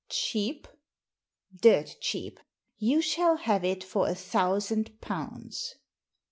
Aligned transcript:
"Cheap?'* 0.09 0.67
"Dirt 1.55 1.97
cheap. 2.01 2.39
You 2.79 3.03
shall 3.03 3.35
have 3.35 3.63
it 3.63 3.83
for 3.83 4.07
a 4.09 4.15
thousand 4.15 4.99
pounds." 4.99 5.75